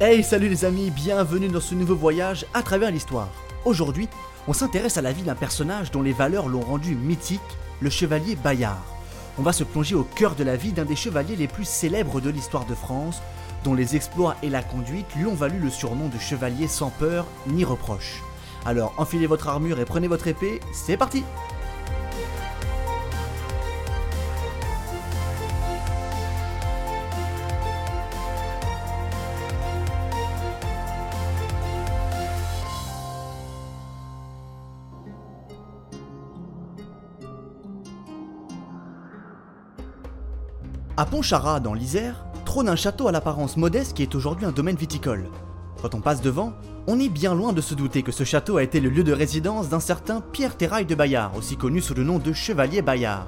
Hey, 0.00 0.24
salut 0.24 0.48
les 0.48 0.64
amis, 0.64 0.90
bienvenue 0.90 1.46
dans 1.46 1.60
ce 1.60 1.76
nouveau 1.76 1.94
voyage 1.94 2.46
à 2.52 2.64
travers 2.64 2.90
l'histoire. 2.90 3.28
Aujourd'hui, 3.64 4.08
on 4.48 4.52
s'intéresse 4.52 4.96
à 4.96 5.02
la 5.02 5.12
vie 5.12 5.22
d'un 5.22 5.36
personnage 5.36 5.92
dont 5.92 6.02
les 6.02 6.12
valeurs 6.12 6.48
l'ont 6.48 6.62
rendu 6.62 6.96
mythique, 6.96 7.40
le 7.80 7.90
chevalier 7.90 8.34
Bayard. 8.34 8.84
On 9.38 9.42
va 9.42 9.52
se 9.52 9.62
plonger 9.62 9.94
au 9.94 10.02
cœur 10.02 10.34
de 10.34 10.42
la 10.42 10.56
vie 10.56 10.72
d'un 10.72 10.84
des 10.84 10.96
chevaliers 10.96 11.36
les 11.36 11.46
plus 11.46 11.64
célèbres 11.64 12.20
de 12.20 12.28
l'histoire 12.28 12.66
de 12.66 12.74
France, 12.74 13.22
dont 13.62 13.72
les 13.72 13.94
exploits 13.94 14.34
et 14.42 14.50
la 14.50 14.64
conduite 14.64 15.14
lui 15.14 15.26
ont 15.26 15.34
valu 15.34 15.60
le 15.60 15.70
surnom 15.70 16.08
de 16.08 16.18
chevalier 16.18 16.66
sans 16.66 16.90
peur 16.90 17.24
ni 17.46 17.64
reproche. 17.64 18.20
Alors 18.66 18.94
enfilez 18.98 19.28
votre 19.28 19.46
armure 19.46 19.78
et 19.78 19.84
prenez 19.84 20.08
votre 20.08 20.26
épée, 20.26 20.58
c'est 20.72 20.96
parti 20.96 21.22
À 40.96 41.06
Pontcharrat, 41.06 41.58
dans 41.58 41.74
l'Isère, 41.74 42.24
trône 42.44 42.68
un 42.68 42.76
château 42.76 43.08
à 43.08 43.12
l'apparence 43.12 43.56
modeste 43.56 43.96
qui 43.96 44.02
est 44.02 44.14
aujourd'hui 44.14 44.46
un 44.46 44.52
domaine 44.52 44.76
viticole. 44.76 45.28
Quand 45.82 45.92
on 45.96 46.00
passe 46.00 46.20
devant, 46.20 46.52
on 46.86 47.00
est 47.00 47.08
bien 47.08 47.34
loin 47.34 47.52
de 47.52 47.60
se 47.60 47.74
douter 47.74 48.04
que 48.04 48.12
ce 48.12 48.22
château 48.22 48.58
a 48.58 48.62
été 48.62 48.78
le 48.78 48.90
lieu 48.90 49.02
de 49.02 49.12
résidence 49.12 49.68
d'un 49.68 49.80
certain 49.80 50.20
Pierre 50.20 50.56
Terrail 50.56 50.86
de 50.86 50.94
Bayard, 50.94 51.36
aussi 51.36 51.56
connu 51.56 51.80
sous 51.80 51.94
le 51.94 52.04
nom 52.04 52.20
de 52.20 52.32
Chevalier 52.32 52.80
Bayard. 52.80 53.26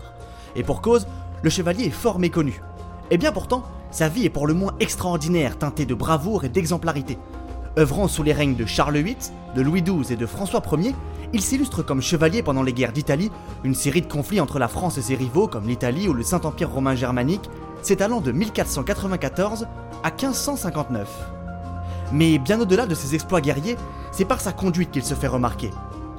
Et 0.54 0.62
pour 0.62 0.80
cause, 0.80 1.08
le 1.42 1.50
chevalier 1.50 1.86
est 1.86 1.90
fort 1.90 2.20
méconnu. 2.20 2.62
Et 3.10 3.18
bien 3.18 3.32
pourtant, 3.32 3.64
sa 3.90 4.08
vie 4.08 4.26
est 4.26 4.30
pour 4.30 4.46
le 4.46 4.54
moins 4.54 4.76
extraordinaire, 4.78 5.58
teintée 5.58 5.86
de 5.86 5.94
bravoure 5.94 6.44
et 6.44 6.48
d'exemplarité. 6.48 7.18
Œuvrant 7.78 8.08
sous 8.08 8.22
les 8.22 8.32
règnes 8.32 8.54
de 8.54 8.64
Charles 8.64 8.96
VIII, 8.96 9.16
de 9.54 9.60
Louis 9.60 9.82
XII 9.82 10.14
et 10.14 10.16
de 10.16 10.24
François 10.24 10.62
Ier, 10.78 10.94
il 11.34 11.42
s'illustre 11.42 11.82
comme 11.82 12.00
chevalier 12.00 12.42
pendant 12.42 12.62
les 12.62 12.72
guerres 12.72 12.92
d'Italie, 12.92 13.30
une 13.64 13.74
série 13.74 14.00
de 14.00 14.06
conflits 14.06 14.40
entre 14.40 14.58
la 14.58 14.68
France 14.68 14.96
et 14.96 15.02
ses 15.02 15.14
rivaux 15.14 15.46
comme 15.46 15.68
l'Italie 15.68 16.08
ou 16.08 16.14
le 16.14 16.22
Saint-Empire 16.22 16.70
romain 16.70 16.94
germanique, 16.94 17.50
s'étalant 17.82 18.22
de 18.22 18.32
1494 18.32 19.66
à 20.02 20.10
1559. 20.10 21.06
Mais 22.12 22.38
bien 22.38 22.58
au-delà 22.60 22.86
de 22.86 22.94
ses 22.94 23.14
exploits 23.14 23.42
guerriers, 23.42 23.76
c'est 24.10 24.24
par 24.24 24.40
sa 24.40 24.52
conduite 24.52 24.90
qu'il 24.90 25.04
se 25.04 25.14
fait 25.14 25.26
remarquer. 25.26 25.70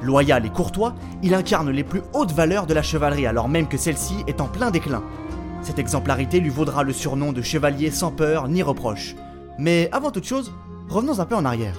Loyal 0.03 0.45
et 0.45 0.49
courtois, 0.52 0.94
il 1.23 1.33
incarne 1.33 1.71
les 1.71 1.83
plus 1.83 2.03
hautes 2.14 2.33
valeurs 2.33 2.67
de 2.67 2.75
la 2.75 2.83
chevalerie 2.83 3.25
alors 3.25 3.49
même 3.49 3.67
que 3.67 3.77
celle-ci 3.77 4.23
est 4.27 4.42
en 4.42 4.47
plein 4.47 4.69
déclin. 4.69 5.02
Cette 5.64 5.80
exemplarité 5.80 6.39
lui 6.39 6.52
vaudra 6.52 6.83
le 6.83 6.94
surnom 6.94 7.33
de 7.33 7.42
chevalier 7.42 7.89
sans 7.89 8.11
peur 8.11 8.47
ni 8.47 8.61
reproche. 8.61 9.16
Mais 9.58 9.89
avant 9.92 10.11
toute 10.11 10.27
chose, 10.27 10.52
revenons 10.89 11.19
un 11.19 11.25
peu 11.25 11.35
en 11.35 11.45
arrière. 11.45 11.77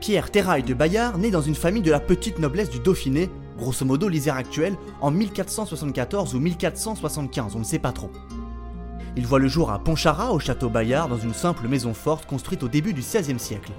Pierre 0.00 0.30
Terrail 0.30 0.62
de 0.62 0.74
Bayard 0.74 1.18
naît 1.18 1.30
dans 1.30 1.42
une 1.42 1.54
famille 1.54 1.82
de 1.82 1.90
la 1.90 2.00
petite 2.00 2.38
noblesse 2.38 2.70
du 2.70 2.78
Dauphiné, 2.78 3.30
grosso 3.58 3.84
modo 3.84 4.08
l'Isère 4.08 4.36
actuelle, 4.36 4.76
en 5.00 5.10
1474 5.10 6.34
ou 6.34 6.40
1475, 6.40 7.56
on 7.56 7.60
ne 7.60 7.64
sait 7.64 7.78
pas 7.78 7.92
trop. 7.92 8.10
Il 9.16 9.26
voit 9.26 9.38
le 9.38 9.48
jour 9.48 9.70
à 9.70 9.78
Pontcharrat, 9.78 10.32
au 10.32 10.38
château 10.38 10.68
Bayard, 10.68 11.08
dans 11.08 11.18
une 11.18 11.32
simple 11.32 11.66
maison 11.66 11.94
forte 11.94 12.26
construite 12.26 12.62
au 12.62 12.68
début 12.68 12.92
du 12.92 13.00
XVIe 13.00 13.38
siècle. 13.38 13.72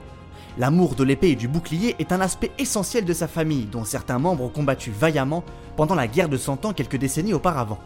L'amour 0.58 0.96
de 0.96 1.04
l'épée 1.04 1.30
et 1.30 1.36
du 1.36 1.48
bouclier 1.48 1.96
est 2.00 2.12
un 2.12 2.20
aspect 2.20 2.52
essentiel 2.58 3.06
de 3.06 3.14
sa 3.14 3.28
famille, 3.28 3.66
dont 3.66 3.86
certains 3.86 4.18
membres 4.18 4.44
ont 4.44 4.50
combattu 4.50 4.90
vaillamment 4.90 5.44
pendant 5.76 5.94
la 5.94 6.08
guerre 6.08 6.30
de 6.30 6.38
Cent 6.38 6.66
Ans 6.66 6.74
quelques 6.74 6.98
décennies 6.98 7.36
auparavant. 7.36 7.78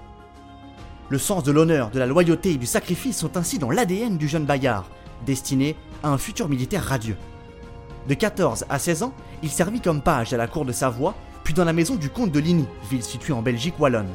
Le 1.12 1.17
sens 1.17 1.44
de 1.44 1.52
l'honneur, 1.52 1.90
de 1.90 2.00
la 2.00 2.06
loyauté 2.06 2.52
et 2.52 2.58
du 2.58 2.66
sacrifice 2.66 3.17
sont 3.17 3.36
ainsi 3.36 3.59
dans 3.59 3.70
l'ADN 3.70 4.16
du 4.16 4.30
jeune 4.30 4.45
Bayard, 4.45 4.86
destiné 5.26 5.76
à 6.04 6.09
un 6.09 6.17
futur 6.17 6.48
militaire 6.48 6.86
radieux. 6.86 7.17
De 8.08 8.14
14 8.14 8.64
à 8.70 8.80
16 8.80 9.04
ans, 9.04 9.14
il 9.44 9.50
servit 9.50 9.82
comme 9.82 10.02
page 10.02 10.32
à 10.32 10.38
la 10.38 10.48
cour 10.48 10.64
de 10.64 10.72
Savoie, 10.72 11.14
puis 11.44 11.54
dans 11.54 11.66
la 11.66 11.73
maison 11.73 11.95
du 11.95 12.10
comte 12.10 12.32
de 12.32 12.39
Ligny, 12.39 12.66
ville 12.89 13.04
située 13.04 13.33
en 13.33 13.42
Belgique 13.42 13.77
wallonne. 13.77 14.08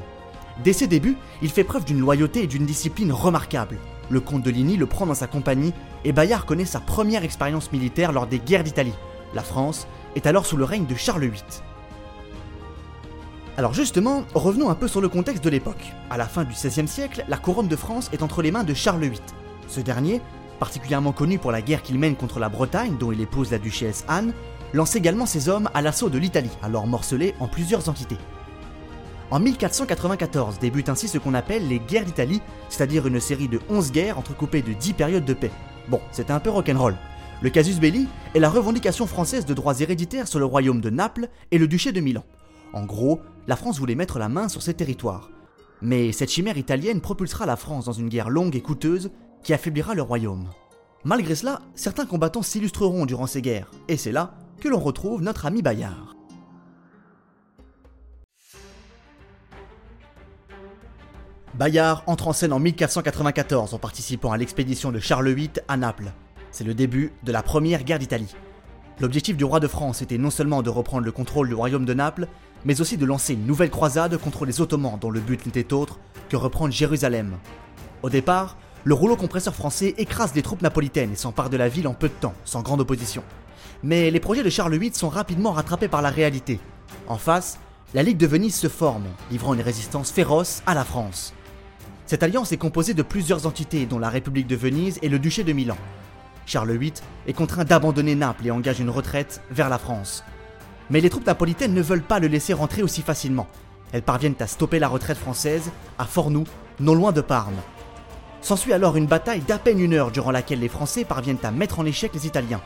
Dès 0.65 0.73
ses 0.73 0.87
débuts, 0.87 1.19
il 1.43 1.51
fait 1.51 1.65
preuve 1.65 1.84
d'une 1.84 2.01
loyauté 2.01 2.45
et 2.45 2.47
d'une 2.47 2.65
discipline 2.65 3.13
remarquables. 3.13 3.77
Le 4.09 4.21
comte 4.21 4.43
de 4.43 4.51
Ligny 4.51 4.78
le 4.78 4.87
prend 4.87 5.05
dans 5.05 5.13
sa 5.13 5.27
compagnie 5.27 5.75
et 6.07 6.13
Bayard 6.13 6.47
connaît 6.47 6.65
sa 6.65 6.81
première 6.81 7.25
expérience 7.25 7.73
militaire 7.73 8.13
lors 8.13 8.27
des 8.27 8.39
guerres 8.39 8.65
d'Italie. 8.65 8.95
La 9.34 9.43
France 9.43 9.87
est 10.15 10.27
alors 10.27 10.47
sous 10.47 10.57
le 10.57 10.65
règne 10.65 10.87
de 10.87 10.95
Charles 10.95 11.27
VIII. 11.27 11.43
Alors 13.59 13.72
justement, 13.72 14.25
revenons 14.34 14.69
un 14.69 14.75
peu 14.75 14.87
sur 14.87 15.00
le 15.00 15.09
contexte 15.09 15.43
de 15.43 15.49
l'époque. 15.49 15.93
À 16.11 16.19
la 16.19 16.27
fin 16.27 16.44
du 16.44 16.53
XVIe 16.53 16.87
siècle, 16.87 17.25
la 17.27 17.39
couronne 17.39 17.69
de 17.69 17.77
France 17.77 18.11
est 18.12 18.22
entre 18.22 18.43
les 18.43 18.50
mains 18.50 18.65
de 18.65 18.75
Charles 18.75 19.00
VIII. 19.00 19.19
Ce 19.67 19.81
dernier, 19.81 20.21
particulièrement 20.61 21.12
connu 21.12 21.39
pour 21.39 21.53
la 21.53 21.62
guerre 21.62 21.81
qu'il 21.81 21.99
mène 21.99 22.16
contre 22.16 22.39
la 22.39 22.50
Bretagne, 22.50 22.99
dont 22.99 23.12
il 23.12 23.21
épouse 23.22 23.50
la 23.50 23.59
duchesse 23.59 24.05
Anne, 24.09 24.34
lance 24.75 24.95
également 24.95 25.25
ses 25.25 25.49
hommes 25.49 25.71
à 25.72 25.81
l'assaut 25.81 26.11
de 26.11 26.19
l'Italie, 26.19 26.50
alors 26.62 26.87
morcelée 26.87 27.34
en 27.41 27.49
plusieurs 27.49 27.89
entités. 27.89 28.19
En 29.31 29.41
1494 29.41 30.59
débute 30.59 30.91
ainsi 30.91 31.09
ce 31.09 31.16
qu'on 31.16 31.33
appelle 31.33 31.66
les 31.66 31.78
guerres 31.78 32.05
d'Italie, 32.05 32.43
c'est-à-dire 32.69 33.06
une 33.06 33.21
série 33.21 33.49
de 33.49 33.61
11 33.71 33.91
guerres 33.91 34.19
entrecoupées 34.19 34.61
de 34.61 34.75
10 34.75 34.93
périodes 34.93 35.25
de 35.25 35.34
paix. 35.34 35.50
Bon, 35.89 36.00
c'était 36.12 36.33
un 36.33 36.41
peu 36.41 36.50
rock'n'roll. 36.50 36.97
Le 37.41 37.49
casus 37.49 37.81
belli 37.81 38.06
est 38.34 38.39
la 38.39 38.50
revendication 38.50 39.06
française 39.06 39.47
de 39.47 39.55
droits 39.55 39.81
héréditaires 39.81 40.28
sur 40.28 40.41
le 40.41 40.45
royaume 40.45 40.83
de 40.83 40.91
Naples 40.91 41.28
et 41.50 41.59
le 41.59 41.69
duché 41.69 41.93
de 41.93 42.00
Milan. 42.00 42.25
En 42.72 42.84
gros, 42.84 43.21
la 43.49 43.57
France 43.57 43.79
voulait 43.79 43.95
mettre 43.95 44.19
la 44.19 44.29
main 44.29 44.49
sur 44.49 44.62
ces 44.62 44.75
territoires. 44.75 45.31
Mais 45.83 46.12
cette 46.12 46.31
chimère 46.31 46.59
italienne 46.59 47.01
propulsera 47.01 47.47
la 47.47 47.57
France 47.57 47.84
dans 47.84 47.93
une 47.93 48.09
guerre 48.09 48.31
longue 48.31 48.57
et 48.57 48.62
coûteuse 48.62 49.11
qui 49.43 49.53
affaiblira 49.53 49.95
le 49.95 50.03
royaume. 50.03 50.49
Malgré 51.05 51.34
cela, 51.34 51.61
certains 51.75 52.07
combattants 52.07 52.43
s'illustreront 52.43 53.07
durant 53.07 53.27
ces 53.27 53.43
guerres, 53.43 53.71
et 53.89 53.97
c'est 53.97 54.12
là 54.12 54.34
que 54.61 54.69
l'on 54.69 54.81
retrouve 54.81 55.23
notre 55.23 55.47
ami 55.47 55.62
Bayard. 55.62 56.17
Bayard 61.55 62.03
entre 62.07 62.28
en 62.28 62.33
scène 62.33 62.53
en 62.53 62.59
1494 62.59 63.73
en 63.73 63.78
participant 63.78 64.33
à 64.33 64.37
l'expédition 64.37 64.93
de 64.93 64.99
Charles 64.99 65.31
VIII 65.31 65.51
à 65.69 65.77
Naples. 65.77 66.13
C'est 66.51 66.65
le 66.65 66.75
début 66.75 67.13
de 67.23 67.33
la 67.33 67.43
première 67.43 67.84
guerre 67.84 67.99
d'Italie. 67.99 68.34
L'objectif 68.99 69.37
du 69.37 69.45
roi 69.45 69.61
de 69.61 69.69
France 69.69 70.01
était 70.01 70.17
non 70.17 70.31
seulement 70.31 70.62
de 70.62 70.71
reprendre 70.71 71.05
le 71.05 71.12
contrôle 71.12 71.49
du 71.49 71.55
royaume 71.55 71.84
de 71.84 71.93
Naples, 71.93 72.29
mais 72.65 72.81
aussi 72.81 72.97
de 72.97 73.05
lancer 73.05 73.34
une 73.34 73.47
nouvelle 73.47 73.69
croisade 73.69 74.17
contre 74.17 74.47
les 74.47 74.62
Ottomans 74.62 74.99
dont 74.99 75.11
le 75.11 75.21
but 75.21 75.45
n'était 75.45 75.75
autre 75.75 75.99
que 76.31 76.37
reprendre 76.37 76.73
Jérusalem. 76.73 77.37
Au 78.03 78.09
départ, 78.09 78.57
le 78.84 78.95
rouleau 78.95 79.17
compresseur 79.17 79.55
français 79.55 79.95
écrase 79.99 80.34
les 80.34 80.41
troupes 80.41 80.62
napolitaines 80.62 81.12
et 81.12 81.17
s'empare 81.17 81.51
de 81.51 81.59
la 81.59 81.69
ville 81.69 81.89
en 81.89 81.93
peu 81.93 82.09
de 82.09 82.15
temps, 82.15 82.33
sans 82.47 82.62
grande 82.62 82.81
opposition. 82.81 83.23
Mais 83.83 84.11
les 84.11 84.21
projets 84.21 84.43
de 84.43 84.49
Charles 84.49 84.79
VIII 84.79 84.95
sont 84.95 85.11
rapidement 85.11 85.53
rattrapés 85.53 85.89
par 85.89 86.01
la 86.01 86.11
réalité. 86.11 86.59
En 87.07 87.19
face, 87.19 87.59
la 87.93 88.03
Ligue 88.03 88.17
de 88.17 88.27
Venise 88.27 88.55
se 88.55 88.69
forme, 88.69 89.05
livrant 89.31 89.53
une 89.53 89.61
résistance 89.61 90.11
féroce 90.11 90.63
à 90.67 90.75
la 90.75 90.84
France. 90.84 91.34
Cette 92.07 92.23
alliance 92.23 92.53
est 92.53 92.57
composée 92.57 92.95
de 92.95 93.03
plusieurs 93.03 93.47
entités, 93.47 93.84
dont 93.84 93.99
la 93.99 94.09
République 94.09 94.47
de 94.47 94.57
Venise 94.57 94.99
et 95.03 95.11
le 95.11 95.19
Duché 95.19 95.45
de 95.45 95.53
Milan. 95.53 95.77
Charles 96.47 96.77
VIII 96.77 96.93
est 97.27 97.33
contraint 97.33 97.65
d'abandonner 97.65 98.15
Naples 98.15 98.47
et 98.47 98.51
engage 98.51 98.81
une 98.81 98.91
retraite 98.91 99.43
vers 99.51 99.69
la 99.69 99.79
France. 99.79 100.25
Mais 100.89 101.01
les 101.01 101.11
troupes 101.11 101.27
napolitaines 101.27 101.75
ne 101.75 101.83
veulent 101.83 102.03
pas 102.03 102.21
le 102.21 102.29
laisser 102.29 102.53
rentrer 102.53 102.83
aussi 102.83 103.03
facilement. 103.03 103.49
Elles 103.93 104.03
parviennent 104.03 104.37
à 104.41 104.47
stopper 104.47 104.79
la 104.79 104.89
retraite 104.89 105.19
française 105.19 105.71
à 105.99 106.05
Fornoux, 106.05 106.47
non 106.79 106.95
loin 106.95 107.12
de 107.12 107.21
Parme. 107.21 107.57
S'ensuit 108.41 108.73
alors 108.73 108.97
une 108.97 109.07
bataille 109.07 109.41
d'à 109.41 109.59
peine 109.59 109.81
une 109.81 109.95
heure 109.95 110.12
durant 110.12 110.31
laquelle 110.31 110.61
les 110.61 110.69
Français 110.69 111.05
parviennent 111.05 111.37
à 111.43 111.51
mettre 111.51 111.81
en 111.81 111.84
échec 111.84 112.12
les 112.15 112.29
Italiens. 112.29 112.63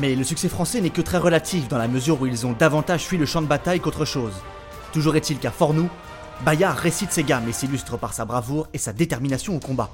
Mais 0.00 0.16
le 0.16 0.24
succès 0.24 0.48
français 0.48 0.80
n'est 0.80 0.90
que 0.90 1.00
très 1.00 1.18
relatif 1.18 1.68
dans 1.68 1.78
la 1.78 1.88
mesure 1.88 2.20
où 2.20 2.26
ils 2.26 2.46
ont 2.46 2.52
davantage 2.52 3.06
fui 3.06 3.16
le 3.16 3.26
champ 3.26 3.40
de 3.40 3.46
bataille 3.46 3.80
qu'autre 3.80 4.04
chose. 4.04 4.34
Toujours 4.92 5.14
est-il 5.14 5.38
qu'à 5.38 5.52
Fornoux, 5.52 5.88
Bayard 6.44 6.76
récite 6.76 7.12
ses 7.12 7.22
gammes 7.22 7.48
et 7.48 7.52
s'illustre 7.52 7.96
par 7.96 8.12
sa 8.12 8.24
bravoure 8.24 8.68
et 8.72 8.78
sa 8.78 8.92
détermination 8.92 9.56
au 9.56 9.60
combat. 9.60 9.90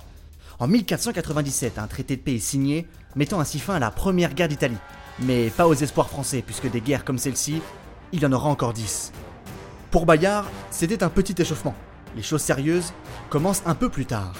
En 0.60 0.68
1497, 0.68 1.78
un 1.78 1.86
traité 1.88 2.16
de 2.16 2.22
paix 2.22 2.36
est 2.36 2.38
signé, 2.38 2.86
mettant 3.16 3.40
ainsi 3.40 3.58
fin 3.58 3.74
à 3.74 3.78
la 3.80 3.90
première 3.90 4.34
guerre 4.34 4.48
d'Italie. 4.48 4.76
Mais 5.20 5.50
pas 5.50 5.66
aux 5.66 5.74
espoirs 5.74 6.08
français, 6.08 6.42
puisque 6.46 6.70
des 6.70 6.80
guerres 6.80 7.04
comme 7.04 7.18
celle-ci, 7.18 7.60
il 8.12 8.22
y 8.22 8.26
en 8.26 8.32
aura 8.32 8.48
encore 8.48 8.72
dix. 8.72 9.12
Pour 9.90 10.06
Bayard, 10.06 10.46
c'était 10.70 11.02
un 11.02 11.08
petit 11.08 11.34
échauffement. 11.40 11.74
Les 12.16 12.22
choses 12.22 12.42
sérieuses 12.42 12.92
commencent 13.30 13.62
un 13.66 13.74
peu 13.74 13.88
plus 13.88 14.06
tard. 14.06 14.34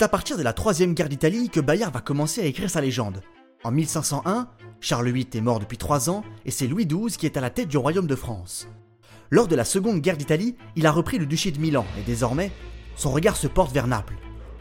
C'est 0.00 0.04
à 0.04 0.08
partir 0.08 0.38
de 0.38 0.42
la 0.42 0.54
troisième 0.54 0.94
guerre 0.94 1.10
d'Italie 1.10 1.50
que 1.50 1.60
Bayard 1.60 1.92
va 1.92 2.00
commencer 2.00 2.40
à 2.40 2.46
écrire 2.46 2.70
sa 2.70 2.80
légende. 2.80 3.20
En 3.64 3.70
1501, 3.70 4.48
Charles 4.80 5.10
VIII 5.10 5.28
est 5.34 5.40
mort 5.42 5.60
depuis 5.60 5.76
trois 5.76 6.08
ans 6.08 6.24
et 6.46 6.50
c'est 6.50 6.66
Louis 6.66 6.86
XII 6.86 7.18
qui 7.18 7.26
est 7.26 7.36
à 7.36 7.42
la 7.42 7.50
tête 7.50 7.68
du 7.68 7.76
royaume 7.76 8.06
de 8.06 8.14
France. 8.14 8.66
Lors 9.28 9.46
de 9.46 9.54
la 9.54 9.66
seconde 9.66 10.00
guerre 10.00 10.16
d'Italie, 10.16 10.56
il 10.74 10.86
a 10.86 10.90
repris 10.90 11.18
le 11.18 11.26
duché 11.26 11.50
de 11.50 11.60
Milan 11.60 11.84
et 11.98 12.02
désormais, 12.02 12.50
son 12.96 13.10
regard 13.10 13.36
se 13.36 13.46
porte 13.46 13.74
vers 13.74 13.88
Naples. 13.88 14.16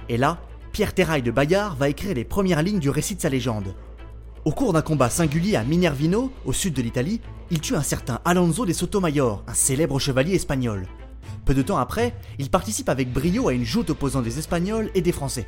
Et 0.10 0.18
là, 0.18 0.42
Pierre 0.74 0.94
Terraille 0.94 1.24
de 1.24 1.32
Bayard 1.32 1.78
va 1.78 1.88
écrire 1.88 2.16
les 2.16 2.26
premières 2.26 2.62
lignes 2.62 2.80
du 2.80 2.90
récit 2.90 3.16
de 3.16 3.22
sa 3.22 3.30
légende. 3.30 3.76
Au 4.44 4.52
cours 4.52 4.74
d'un 4.74 4.82
combat 4.82 5.10
singulier 5.10 5.56
à 5.56 5.64
Minervino, 5.64 6.34
au 6.44 6.52
sud 6.52 6.74
de 6.74 6.82
l'Italie, 6.82 7.22
il 7.50 7.62
tue 7.62 7.78
un 7.78 7.82
certain 7.82 8.20
Alonso 8.26 8.66
de 8.66 8.74
Sotomayor, 8.74 9.46
un 9.48 9.54
célèbre 9.54 10.00
chevalier 10.00 10.36
espagnol. 10.36 10.86
Peu 11.50 11.56
de 11.56 11.63
temps 11.63 11.80
après, 11.80 12.13
il 12.38 12.51
participe 12.51 12.90
avec 12.90 13.12
brio 13.12 13.48
à 13.48 13.54
une 13.54 13.66
joute 13.66 13.90
opposant 13.90 14.22
des 14.22 14.38
Espagnols 14.38 14.92
et 14.94 15.01
des 15.01 15.12
Français. 15.12 15.48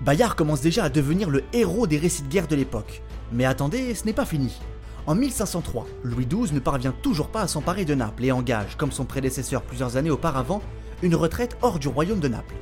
Bayard 0.00 0.34
commence 0.34 0.62
déjà 0.62 0.84
à 0.84 0.88
devenir 0.88 1.28
le 1.28 1.44
héros 1.52 1.86
des 1.86 1.98
récits 1.98 2.22
de 2.22 2.28
guerre 2.28 2.48
de 2.48 2.56
l'époque. 2.56 3.02
Mais 3.32 3.44
attendez, 3.44 3.94
ce 3.94 4.06
n'est 4.06 4.14
pas 4.14 4.24
fini. 4.24 4.58
En 5.06 5.14
1503, 5.14 5.88
Louis 6.04 6.24
XII 6.24 6.54
ne 6.54 6.58
parvient 6.58 6.94
toujours 7.02 7.28
pas 7.28 7.42
à 7.42 7.48
s'emparer 7.48 7.84
de 7.84 7.94
Naples 7.94 8.24
et 8.24 8.32
engage, 8.32 8.78
comme 8.78 8.92
son 8.92 9.04
prédécesseur 9.04 9.60
plusieurs 9.60 9.98
années 9.98 10.10
auparavant, 10.10 10.62
une 11.02 11.14
retraite 11.14 11.58
hors 11.60 11.78
du 11.78 11.88
royaume 11.88 12.20
de 12.20 12.28
Naples. 12.28 12.56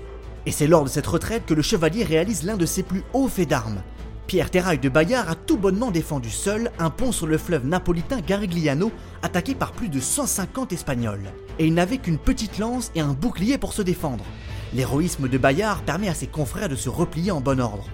Et 0.44 0.50
c'est 0.50 0.66
lors 0.66 0.82
de 0.82 0.88
cette 0.88 1.06
retraite 1.06 1.46
que 1.46 1.54
le 1.54 1.62
chevalier 1.62 2.02
réalise 2.02 2.42
l'un 2.42 2.56
de 2.56 2.66
ses 2.66 2.82
plus 2.82 3.04
hauts 3.12 3.28
faits 3.28 3.50
d'armes. 3.50 3.84
Pierre 4.26 4.50
Terraille 4.50 4.78
de 4.78 4.88
Bayard 4.88 5.28
a 5.28 5.34
tout 5.34 5.58
bonnement 5.58 5.90
défendu 5.90 6.30
seul 6.30 6.70
un 6.78 6.88
pont 6.88 7.12
sur 7.12 7.26
le 7.26 7.36
fleuve 7.36 7.66
napolitain 7.66 8.20
Garigliano, 8.20 8.90
attaqué 9.22 9.54
par 9.54 9.72
plus 9.72 9.90
de 9.90 10.00
150 10.00 10.72
Espagnols. 10.72 11.30
Et 11.58 11.66
il 11.66 11.74
n'avait 11.74 11.98
qu'une 11.98 12.18
petite 12.18 12.58
lance 12.58 12.90
et 12.94 13.00
un 13.00 13.12
bouclier 13.12 13.58
pour 13.58 13.74
se 13.74 13.82
défendre. 13.82 14.24
L'héroïsme 14.72 15.28
de 15.28 15.38
Bayard 15.38 15.82
permet 15.82 16.08
à 16.08 16.14
ses 16.14 16.26
confrères 16.26 16.70
de 16.70 16.74
se 16.74 16.88
replier 16.88 17.32
en 17.32 17.42
bon 17.42 17.60
ordre. 17.60 17.84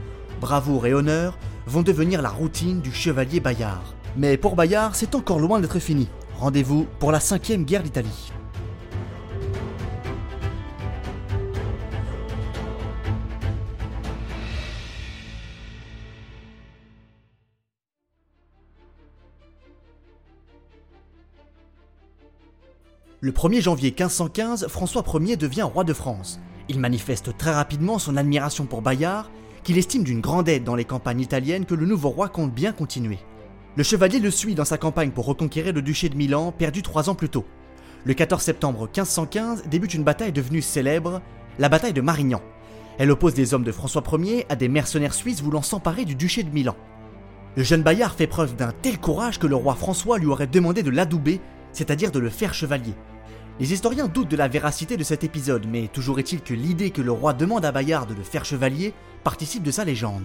Bravoure 0.41 0.87
et 0.87 0.94
honneur 0.94 1.37
vont 1.67 1.82
devenir 1.82 2.23
la 2.23 2.31
routine 2.31 2.81
du 2.81 2.93
chevalier 2.93 3.41
Bayard. 3.41 3.94
Mais 4.17 4.37
pour 4.37 4.55
Bayard, 4.55 4.94
c'est 4.94 5.17
encore 5.17 5.41
loin 5.41 5.59
d'être 5.61 5.81
fini. 5.81 6.09
Rendez-vous 6.38 6.87
pour 7.00 7.12
la 7.12 7.21
cinquième 7.21 7.65
guerre 7.65 7.83
d'Italie. 7.83 8.33
Le 23.23 23.33
1er 23.33 23.61
janvier 23.61 23.91
1515, 23.91 24.69
François 24.69 25.05
Ier 25.21 25.37
devient 25.37 25.61
roi 25.61 25.85
de 25.85 25.93
France. 25.93 26.41
Il 26.71 26.81
manifeste 26.81 27.37
très 27.37 27.53
rapidement 27.53 27.99
son 27.99 28.17
admiration 28.17 28.65
pour 28.65 28.81
Bayard, 28.81 29.31
qu'il 29.63 29.77
estime 29.77 30.05
d'une 30.05 30.23
grande 30.23 30.49
aide 30.49 30.65
dans 30.65 30.75
les 30.75 30.87
campagnes 30.87 31.21
italiennes 31.21 31.67
que 31.67 31.75
le 31.75 31.85
nouveau 31.85 32.09
roi 32.09 32.31
compte 32.31 32.55
bien 32.55 32.73
continuer. 32.73 33.19
Le 33.77 33.83
chevalier 33.83 34.21
le 34.21 34.31
suit 34.31 34.55
dans 34.55 34.65
sa 34.65 34.79
campagne 34.79 35.11
pour 35.11 35.27
reconquérir 35.27 35.75
le 35.75 35.83
duché 35.83 36.09
de 36.09 36.17
Milan, 36.17 36.51
perdu 36.51 36.81
trois 36.81 37.11
ans 37.11 37.15
plus 37.15 37.29
tôt. 37.29 37.45
Le 38.07 38.15
14 38.15 38.41
septembre 38.41 38.85
1515 38.85 39.65
débute 39.69 39.93
une 39.93 40.03
bataille 40.03 40.33
devenue 40.33 40.63
célèbre, 40.63 41.21
la 41.59 41.69
bataille 41.69 41.93
de 41.93 42.01
Marignan. 42.01 42.41
Elle 42.97 43.11
oppose 43.11 43.35
des 43.35 43.53
hommes 43.53 43.65
de 43.65 43.73
François 43.73 44.03
Ier 44.19 44.47
à 44.49 44.57
des 44.57 44.69
mercenaires 44.69 45.13
suisses 45.13 45.43
voulant 45.43 45.61
s'emparer 45.61 46.07
du 46.07 46.15
duché 46.15 46.43
de 46.43 46.49
Milan. 46.49 46.77
Le 47.55 47.65
jeune 47.65 47.83
Bayard 47.83 48.15
fait 48.15 48.27
preuve 48.27 48.57
d'un 48.57 48.73
tel 48.73 48.99
courage 48.99 49.39
que 49.39 49.47
le 49.47 49.57
roi 49.57 49.75
François 49.75 50.17
lui 50.17 50.29
aurait 50.29 50.47
demandé 50.47 50.83
de 50.83 50.91
l'adouber, 50.91 51.43
c'est-à-dire 51.75 52.13
de 52.13 52.19
le 52.19 52.31
faire 52.31 52.55
chevalier. 52.55 52.95
Les 53.61 53.75
historiens 53.75 54.09
doutent 54.09 54.31
de 54.31 54.39
la 54.39 54.49
véracité 54.49 54.97
de 54.97 55.05
cet 55.05 55.23
épisode, 55.23 55.67
mais 55.69 55.89
toujours 55.89 56.19
est-il 56.19 56.41
que 56.41 56.55
l'idée 56.55 56.91
que 56.91 57.03
le 57.03 57.12
roi 57.12 57.35
demande 57.35 57.67
à 57.67 57.73
Bayard 57.73 58.07
de 58.07 58.15
le 58.15 58.23
faire 58.23 58.47
chevalier 58.47 58.95
participe 59.23 59.62
de 59.62 59.71
sa 59.71 59.85
légende. 59.85 60.25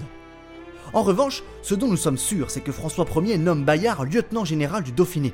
En 0.94 1.04
revanche, 1.04 1.44
ce 1.62 1.76
dont 1.76 1.90
nous 1.90 1.98
sommes 1.98 2.18
sûrs, 2.18 2.50
c'est 2.50 2.62
que 2.62 2.72
François 2.72 3.06
Ier 3.18 3.38
nomme 3.38 3.66
Bayard 3.66 4.06
lieutenant 4.06 4.46
général 4.46 4.84
du 4.84 4.94
Dauphiné. 4.94 5.34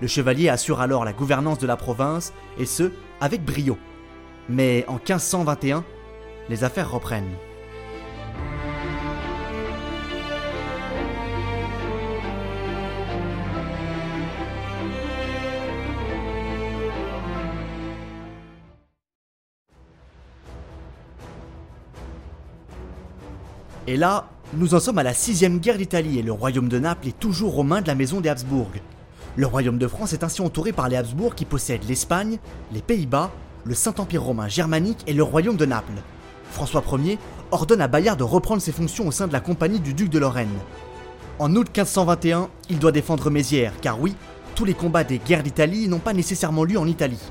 Le 0.00 0.08
chevalier 0.08 0.48
assure 0.48 0.80
alors 0.80 1.04
la 1.04 1.12
gouvernance 1.12 1.60
de 1.60 1.68
la 1.68 1.76
province, 1.76 2.32
et 2.58 2.66
ce, 2.66 2.90
avec 3.20 3.44
brio. 3.44 3.78
Mais 4.48 4.84
en 4.88 4.94
1521, 4.94 5.84
les 6.48 6.64
affaires 6.64 6.90
reprennent. 6.90 7.30
Et 23.88 23.96
là, 23.96 24.28
nous 24.54 24.74
en 24.74 24.80
sommes 24.80 24.98
à 24.98 25.04
la 25.04 25.14
sixième 25.14 25.58
guerre 25.58 25.78
d'Italie 25.78 26.18
et 26.18 26.22
le 26.22 26.32
royaume 26.32 26.68
de 26.68 26.78
Naples 26.78 27.08
est 27.08 27.18
toujours 27.20 27.56
aux 27.58 27.62
mains 27.62 27.82
de 27.82 27.86
la 27.86 27.94
maison 27.94 28.20
des 28.20 28.28
Habsbourg. 28.28 28.70
Le 29.36 29.46
royaume 29.46 29.78
de 29.78 29.86
France 29.86 30.12
est 30.12 30.24
ainsi 30.24 30.40
entouré 30.40 30.72
par 30.72 30.88
les 30.88 30.96
Habsbourg 30.96 31.36
qui 31.36 31.44
possèdent 31.44 31.86
l'Espagne, 31.88 32.38
les 32.72 32.82
Pays-Bas, 32.82 33.30
le 33.64 33.74
Saint-Empire 33.74 34.22
romain 34.22 34.48
germanique 34.48 35.04
et 35.06 35.12
le 35.12 35.22
royaume 35.22 35.56
de 35.56 35.66
Naples. 35.66 36.02
François 36.50 36.82
Ier 36.98 37.18
ordonne 37.52 37.80
à 37.80 37.86
Bayard 37.86 38.16
de 38.16 38.24
reprendre 38.24 38.62
ses 38.62 38.72
fonctions 38.72 39.06
au 39.06 39.12
sein 39.12 39.28
de 39.28 39.32
la 39.32 39.40
compagnie 39.40 39.80
du 39.80 39.94
duc 39.94 40.08
de 40.08 40.18
Lorraine. 40.18 40.48
En 41.38 41.54
août 41.54 41.68
1521, 41.68 42.48
il 42.70 42.78
doit 42.80 42.92
défendre 42.92 43.30
Mézières, 43.30 43.74
car 43.80 44.00
oui, 44.00 44.16
tous 44.56 44.64
les 44.64 44.74
combats 44.74 45.04
des 45.04 45.18
guerres 45.18 45.42
d'Italie 45.42 45.86
n'ont 45.86 45.98
pas 45.98 46.14
nécessairement 46.14 46.64
lieu 46.64 46.78
en 46.78 46.86
Italie. 46.86 47.22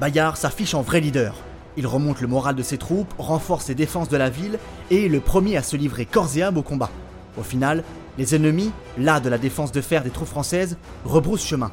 Bayard 0.00 0.38
s'affiche 0.38 0.72
en 0.74 0.82
vrai 0.82 1.00
leader. 1.00 1.34
Il 1.76 1.86
remonte 1.86 2.20
le 2.20 2.26
moral 2.26 2.54
de 2.54 2.62
ses 2.62 2.78
troupes, 2.78 3.12
renforce 3.18 3.68
les 3.68 3.74
défenses 3.74 4.08
de 4.08 4.16
la 4.16 4.30
ville 4.30 4.58
et 4.90 5.06
est 5.06 5.08
le 5.08 5.20
premier 5.20 5.56
à 5.56 5.62
se 5.62 5.76
livrer 5.76 6.04
corps 6.04 6.36
et 6.36 6.42
âme 6.42 6.56
au 6.56 6.62
combat. 6.62 6.90
Au 7.38 7.42
final, 7.42 7.84
les 8.18 8.34
ennemis, 8.34 8.72
là 8.98 9.20
de 9.20 9.28
la 9.28 9.38
défense 9.38 9.72
de 9.72 9.80
fer 9.80 10.02
des 10.02 10.10
troupes 10.10 10.28
françaises, 10.28 10.76
rebroussent 11.04 11.46
chemin. 11.46 11.70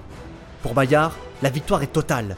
Pour 0.62 0.74
Bayard, 0.74 1.14
la 1.42 1.50
victoire 1.50 1.84
est 1.84 1.88
totale. 1.94 2.36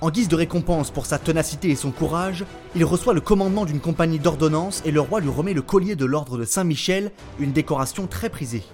En 0.00 0.10
guise 0.10 0.28
de 0.28 0.36
récompense 0.36 0.90
pour 0.90 1.06
sa 1.06 1.18
ténacité 1.18 1.70
et 1.70 1.76
son 1.76 1.90
courage, 1.90 2.44
il 2.74 2.84
reçoit 2.84 3.14
le 3.14 3.22
commandement 3.22 3.64
d'une 3.64 3.80
compagnie 3.80 4.18
d'ordonnance 4.18 4.82
et 4.84 4.90
le 4.90 5.00
roi 5.00 5.20
lui 5.20 5.30
remet 5.30 5.54
le 5.54 5.62
collier 5.62 5.96
de 5.96 6.04
l'ordre 6.04 6.36
de 6.36 6.44
Saint-Michel, 6.44 7.12
une 7.38 7.52
décoration 7.52 8.06
très 8.06 8.28
prisée. 8.28 8.64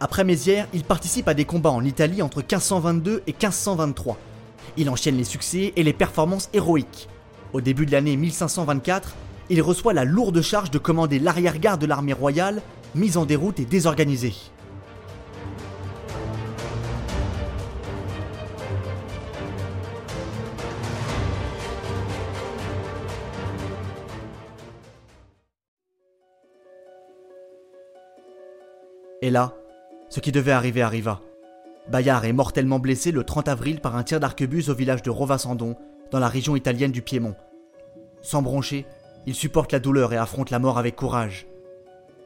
Après 0.00 0.24
Mézières, 0.24 0.66
il 0.74 0.82
participe 0.82 1.28
à 1.28 1.34
des 1.34 1.44
combats 1.44 1.70
en 1.70 1.84
Italie 1.84 2.20
entre 2.20 2.38
1522 2.38 3.22
et 3.26 3.32
1523, 3.32 4.18
il 4.76 4.90
enchaîne 4.90 5.16
les 5.16 5.24
succès 5.24 5.72
et 5.76 5.82
les 5.82 5.92
performances 5.92 6.50
héroïques. 6.52 7.08
Au 7.52 7.60
début 7.60 7.86
de 7.86 7.92
l'année 7.92 8.16
1524, 8.16 9.14
il 9.48 9.62
reçoit 9.62 9.92
la 9.92 10.04
lourde 10.04 10.42
charge 10.42 10.70
de 10.70 10.78
commander 10.78 11.18
l'arrière-garde 11.18 11.80
de 11.80 11.86
l'armée 11.86 12.12
royale, 12.12 12.62
mise 12.94 13.16
en 13.16 13.24
déroute 13.24 13.60
et 13.60 13.64
désorganisée. 13.64 14.34
Et 29.22 29.30
là, 29.30 29.54
ce 30.08 30.20
qui 30.20 30.30
devait 30.30 30.52
arriver 30.52 30.82
arriva. 30.82 31.20
Bayard 31.88 32.24
est 32.24 32.32
mortellement 32.32 32.80
blessé 32.80 33.12
le 33.12 33.22
30 33.22 33.46
avril 33.46 33.80
par 33.80 33.94
un 33.94 34.02
tir 34.02 34.18
d'arquebuse 34.18 34.70
au 34.70 34.74
village 34.74 35.02
de 35.02 35.10
Rovasandon, 35.10 35.76
dans 36.10 36.18
la 36.18 36.28
région 36.28 36.56
italienne 36.56 36.90
du 36.90 37.00
Piémont. 37.00 37.36
Sans 38.22 38.42
broncher, 38.42 38.86
il 39.26 39.36
supporte 39.36 39.70
la 39.70 39.78
douleur 39.78 40.12
et 40.12 40.16
affronte 40.16 40.50
la 40.50 40.58
mort 40.58 40.78
avec 40.78 40.96
courage. 40.96 41.46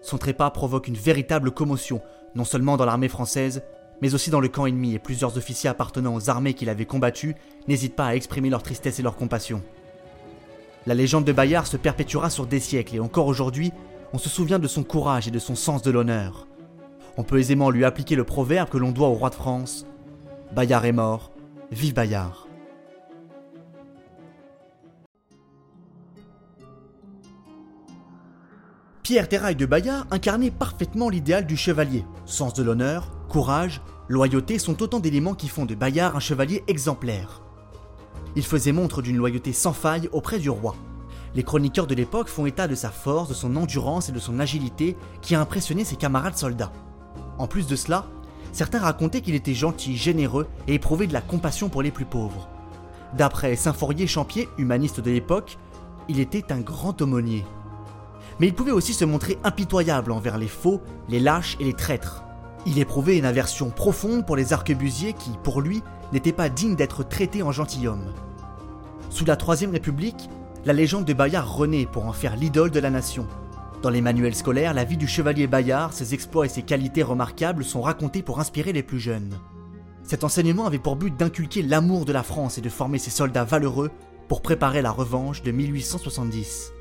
Son 0.01 0.17
trépas 0.17 0.51
provoque 0.51 0.89
une 0.89 0.97
véritable 0.97 1.51
commotion, 1.51 2.01
non 2.35 2.45
seulement 2.45 2.79
dans 2.79 2.87
l'armée 2.87 3.09
française, 3.09 3.63
mais 4.01 4.15
aussi 4.15 4.31
dans 4.31 4.41
le 4.41 4.49
camp 4.49 4.65
ennemi, 4.65 4.95
et 4.95 4.99
plusieurs 4.99 5.37
officiers 5.37 5.69
appartenant 5.69 6.15
aux 6.15 6.31
armées 6.31 6.55
qu'il 6.55 6.71
avait 6.71 6.87
combattues 6.87 7.37
n'hésitent 7.69 7.97
pas 7.97 8.07
à 8.07 8.15
exprimer 8.15 8.49
leur 8.49 8.63
tristesse 8.63 8.99
et 8.99 9.03
leur 9.03 9.17
compassion. 9.17 9.63
La 10.87 10.95
légende 10.95 11.27
de 11.27 11.33
Bayard 11.33 11.67
se 11.67 11.77
perpétuera 11.77 12.31
sur 12.31 12.47
des 12.47 12.61
siècles, 12.61 12.97
et 12.97 13.01
encore 13.01 13.27
aujourd'hui, 13.27 13.73
on 14.15 14.19
se 14.19 14.31
souvient 14.31 14.59
de 14.59 14.69
son 14.69 14.85
courage 14.85 15.29
et 15.29 15.31
de 15.31 15.39
son 15.39 15.55
sens 15.55 15.83
de 15.83 15.91
l'honneur 15.91 16.47
on 17.17 17.23
peut 17.23 17.39
aisément 17.39 17.71
lui 17.71 17.85
appliquer 17.85 18.17
le 18.17 18.25
proverbe 18.25 18.69
que 18.69 18.79
l'on 18.79 18.93
doit 18.93 19.09
au 19.09 19.15
roi 19.15 19.31
de 19.31 19.35
France 19.35 19.87
Bayard 20.53 20.85
est 20.85 20.93
mort, 20.93 21.31
vive 21.71 21.95
Bayard. 21.95 22.49
Pierre 29.05 29.29
Terraille 29.29 29.57
de 29.57 29.67
Bayard 29.67 30.07
incarnait 30.11 30.51
parfaitement 30.51 31.09
l'idéal 31.09 31.47
du 31.47 31.57
chevalier. 31.57 32.05
Sens 32.27 32.55
de 32.55 32.63
l'honneur, 32.63 33.11
courage, 33.29 33.81
loyauté 34.09 34.59
sont 34.59 34.83
autant 34.83 35.01
d'éléments 35.01 35.35
qui 35.35 35.49
font 35.49 35.67
de 35.67 35.75
Bayard 35.75 36.17
un 36.17 36.21
chevalier 36.21 36.63
exemplaire. 36.69 37.43
Il 38.37 38.45
faisait 38.45 38.73
montre 38.73 39.03
d'une 39.03 39.17
loyauté 39.17 39.53
sans 39.53 39.73
faille 39.73 40.09
auprès 40.13 40.39
du 40.39 40.51
roi. 40.51 40.77
Les 41.35 41.43
chroniqueurs 41.45 41.87
de 41.87 41.95
l'époque 41.95 42.29
font 42.29 42.47
état 42.47 42.67
de 42.67 42.75
sa 42.75 42.91
force, 42.91 43.29
de 43.29 43.35
son 43.35 43.55
endurance 43.57 44.09
et 44.09 44.13
de 44.13 44.19
son 44.19 44.41
agilité 44.41 44.97
qui 45.23 45.35
a 45.35 45.41
impressionné 45.41 45.85
ses 45.85 45.97
camarades 45.97 46.37
soldats. 46.37 46.73
En 47.41 47.47
plus 47.47 47.67
de 47.67 47.75
cela, 47.75 48.05
certains 48.53 48.81
racontaient 48.81 49.23
qu'il 49.23 49.35
était 49.35 49.55
gentil, 49.55 49.97
généreux 49.97 50.47
et 50.69 50.75
éprouvait 50.75 51.07
de 51.07 51.15
la 51.15 51.23
compassion 51.23 51.71
pour 51.71 51.81
les 51.81 51.91
plus 51.91 52.05
pauvres. 52.05 52.51
D'après 53.17 53.57
Saint-Fourier 53.57 54.07
Champier, 54.07 54.47
humaniste 54.59 55.01
de 55.01 55.11
l'époque, 55.11 55.57
il 56.11 56.21
était 56.21 56.53
un 56.53 56.61
grand 56.61 57.01
aumônier. 57.01 57.47
Mais 58.41 58.49
il 58.49 58.55
pouvait 58.55 58.73
aussi 58.73 58.93
se 58.93 59.07
montrer 59.07 59.39
impitoyable 59.43 60.13
envers 60.13 60.37
les 60.37 60.49
faux, 60.49 60.83
les 61.09 61.19
lâches 61.19 61.57
et 61.61 61.65
les 61.65 61.73
traîtres. 61.73 62.25
Il 62.67 62.79
éprouvait 62.79 63.17
une 63.17 63.25
aversion 63.25 63.71
profonde 63.71 64.27
pour 64.27 64.37
les 64.37 64.53
arquebusiers 64.53 65.15
qui, 65.15 65.31
pour 65.43 65.63
lui, 65.63 65.83
n'étaient 66.13 66.33
pas 66.33 66.51
dignes 66.51 66.77
d'être 66.77 67.09
traités 67.09 67.43
en 67.43 67.53
gentilhomme. 67.53 68.13
Sous 69.09 69.25
la 69.25 69.37
Troisième 69.37 69.73
République, 69.73 70.29
la 70.67 70.75
légende 70.75 71.07
de 71.07 71.15
Bayard 71.15 71.51
renaît 71.51 71.87
pour 71.87 72.05
en 72.05 72.13
faire 72.13 72.37
l'idole 72.37 72.71
de 72.71 72.81
la 72.81 72.91
nation. 72.91 73.27
Dans 73.83 73.89
les 73.89 74.03
manuels 74.03 74.35
scolaires, 74.35 74.75
la 74.75 74.85
vie 74.85 74.99
du 74.99 75.09
chevalier 75.09 75.47
Bayard, 75.47 75.95
ses 75.95 76.13
exploits 76.13 76.45
et 76.45 76.51
ses 76.51 76.61
qualités 76.61 77.03
remarquables 77.03 77.65
sont 77.65 77.81
racontés 77.81 78.23
pour 78.23 78.39
inspirer 78.39 78.75
les 78.75 78.83
plus 78.83 79.01
jeunes. 79.01 79.39
Cet 80.03 80.23
enseignement 80.23 80.67
avait 80.67 80.79
pour 80.79 80.97
but 80.97 81.17
d'inculquer 81.17 81.63
l'amour 81.63 82.05
de 82.05 82.13
la 82.13 82.23
France 82.23 82.59
et 82.59 82.61
de 82.61 82.69
former 82.69 82.99
ses 82.99 83.11
soldats 83.11 83.45
valeureux 83.45 83.91
pour 84.29 84.43
préparer 84.43 84.83
la 84.83 84.91
revanche 84.91 85.43
de 85.43 85.51
1870. 85.51 86.73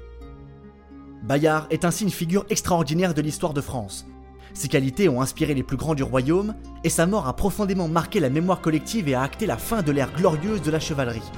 Bayard 1.23 1.67
est 1.69 1.85
ainsi 1.85 2.03
une 2.03 2.09
figure 2.09 2.45
extraordinaire 2.49 3.13
de 3.13 3.21
l'histoire 3.21 3.53
de 3.53 3.61
France. 3.61 4.05
Ses 4.53 4.67
qualités 4.67 5.07
ont 5.07 5.21
inspiré 5.21 5.53
les 5.53 5.63
plus 5.63 5.77
grands 5.77 5.95
du 5.95 6.03
royaume, 6.03 6.55
et 6.83 6.89
sa 6.89 7.05
mort 7.05 7.27
a 7.27 7.35
profondément 7.35 7.87
marqué 7.87 8.19
la 8.19 8.29
mémoire 8.29 8.59
collective 8.59 9.07
et 9.07 9.15
a 9.15 9.21
acté 9.21 9.45
la 9.45 9.57
fin 9.57 9.83
de 9.83 9.91
l'ère 9.93 10.11
glorieuse 10.11 10.61
de 10.61 10.71
la 10.71 10.79
chevalerie. 10.81 11.31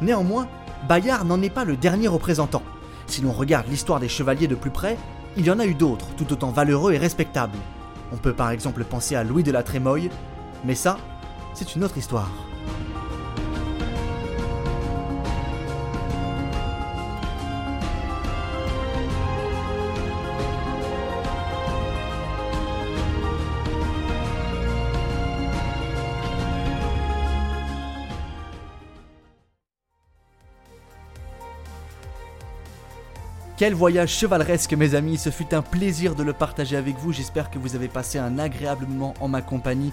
Néanmoins, 0.00 0.48
Bayard 0.88 1.26
n'en 1.26 1.42
est 1.42 1.50
pas 1.50 1.64
le 1.64 1.76
dernier 1.76 2.08
représentant. 2.08 2.62
Si 3.06 3.22
l'on 3.22 3.32
regarde 3.32 3.68
l'histoire 3.68 4.00
des 4.00 4.08
chevaliers 4.08 4.48
de 4.48 4.54
plus 4.54 4.70
près, 4.70 4.96
il 5.36 5.44
y 5.44 5.50
en 5.50 5.58
a 5.58 5.66
eu 5.66 5.74
d'autres, 5.74 6.06
tout 6.16 6.32
autant 6.32 6.50
valeureux 6.50 6.92
et 6.92 6.98
respectables. 6.98 7.58
On 8.12 8.16
peut 8.16 8.32
par 8.32 8.50
exemple 8.50 8.84
penser 8.84 9.16
à 9.16 9.24
Louis 9.24 9.42
de 9.42 9.52
la 9.52 9.62
Trémoille, 9.62 10.10
mais 10.64 10.74
ça, 10.74 10.98
c'est 11.54 11.74
une 11.74 11.84
autre 11.84 11.98
histoire. 11.98 12.30
Quel 33.56 33.72
voyage 33.72 34.10
chevaleresque 34.10 34.72
mes 34.74 34.96
amis, 34.96 35.16
ce 35.16 35.30
fut 35.30 35.54
un 35.54 35.62
plaisir 35.62 36.16
de 36.16 36.24
le 36.24 36.32
partager 36.32 36.76
avec 36.76 36.96
vous, 36.98 37.12
j'espère 37.12 37.52
que 37.52 37.58
vous 37.60 37.76
avez 37.76 37.86
passé 37.86 38.18
un 38.18 38.40
agréable 38.40 38.84
moment 38.84 39.14
en 39.20 39.28
ma 39.28 39.42
compagnie. 39.42 39.92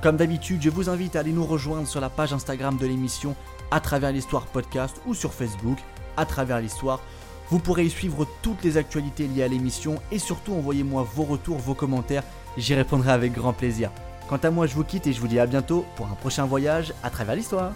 Comme 0.00 0.16
d'habitude, 0.16 0.62
je 0.62 0.70
vous 0.70 0.88
invite 0.88 1.16
à 1.16 1.20
aller 1.20 1.32
nous 1.32 1.44
rejoindre 1.44 1.88
sur 1.88 2.00
la 2.00 2.08
page 2.08 2.32
Instagram 2.32 2.76
de 2.76 2.86
l'émission 2.86 3.34
à 3.72 3.80
travers 3.80 4.12
l'histoire 4.12 4.46
podcast 4.46 5.00
ou 5.06 5.14
sur 5.14 5.34
Facebook 5.34 5.78
à 6.16 6.24
travers 6.24 6.60
l'histoire. 6.60 7.00
Vous 7.48 7.58
pourrez 7.58 7.86
y 7.86 7.90
suivre 7.90 8.28
toutes 8.42 8.62
les 8.62 8.76
actualités 8.76 9.26
liées 9.26 9.42
à 9.42 9.48
l'émission 9.48 9.96
et 10.12 10.20
surtout 10.20 10.52
envoyez-moi 10.52 11.04
vos 11.16 11.24
retours, 11.24 11.58
vos 11.58 11.74
commentaires, 11.74 12.22
j'y 12.56 12.74
répondrai 12.74 13.10
avec 13.10 13.32
grand 13.32 13.52
plaisir. 13.52 13.90
Quant 14.28 14.36
à 14.36 14.50
moi, 14.52 14.68
je 14.68 14.74
vous 14.76 14.84
quitte 14.84 15.08
et 15.08 15.12
je 15.12 15.20
vous 15.20 15.26
dis 15.26 15.40
à 15.40 15.46
bientôt 15.46 15.84
pour 15.96 16.06
un 16.06 16.14
prochain 16.14 16.46
voyage 16.46 16.94
à 17.02 17.10
travers 17.10 17.34
l'histoire. 17.34 17.72